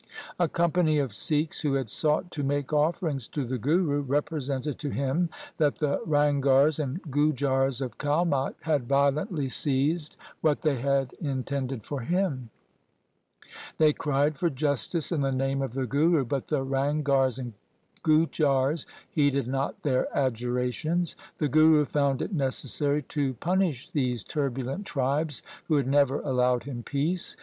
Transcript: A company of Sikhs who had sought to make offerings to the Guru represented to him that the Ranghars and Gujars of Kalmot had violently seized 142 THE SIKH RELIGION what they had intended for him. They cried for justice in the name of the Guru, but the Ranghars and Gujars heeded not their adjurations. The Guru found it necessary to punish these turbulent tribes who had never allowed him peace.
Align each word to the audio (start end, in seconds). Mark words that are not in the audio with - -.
A 0.39 0.49
company 0.49 0.97
of 0.97 1.13
Sikhs 1.13 1.59
who 1.59 1.75
had 1.75 1.87
sought 1.87 2.31
to 2.31 2.41
make 2.43 2.73
offerings 2.73 3.27
to 3.27 3.45
the 3.45 3.59
Guru 3.59 4.01
represented 4.01 4.79
to 4.79 4.89
him 4.89 5.29
that 5.57 5.75
the 5.77 5.99
Ranghars 6.07 6.79
and 6.79 6.99
Gujars 7.11 7.81
of 7.81 7.99
Kalmot 7.99 8.55
had 8.61 8.87
violently 8.87 9.47
seized 9.47 10.15
142 10.41 10.65
THE 10.65 10.81
SIKH 10.81 10.89
RELIGION 10.89 11.11
what 11.11 11.17
they 11.21 11.27
had 11.29 11.35
intended 11.37 11.83
for 11.85 11.99
him. 11.99 12.49
They 13.77 13.93
cried 13.93 14.39
for 14.39 14.49
justice 14.49 15.11
in 15.11 15.21
the 15.21 15.31
name 15.31 15.61
of 15.61 15.73
the 15.75 15.85
Guru, 15.85 16.25
but 16.25 16.47
the 16.47 16.65
Ranghars 16.65 17.37
and 17.37 17.53
Gujars 18.01 18.87
heeded 19.07 19.45
not 19.47 19.83
their 19.83 20.07
adjurations. 20.17 21.15
The 21.37 21.47
Guru 21.47 21.85
found 21.85 22.23
it 22.23 22.33
necessary 22.33 23.03
to 23.09 23.35
punish 23.35 23.91
these 23.91 24.23
turbulent 24.23 24.87
tribes 24.87 25.43
who 25.67 25.75
had 25.75 25.85
never 25.85 26.21
allowed 26.21 26.63
him 26.63 26.81
peace. 26.81 27.35